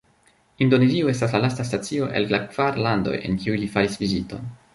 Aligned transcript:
Indonezio 0.65 1.11
estas 1.13 1.35
la 1.37 1.41
lasta 1.43 1.65
stacio 1.67 2.07
el 2.21 2.25
la 2.33 2.41
kvar 2.55 2.81
landoj, 2.87 3.15
en 3.29 3.39
kiuj 3.45 3.61
li 3.63 3.71
faris 3.77 4.01
viziton. 4.07 4.51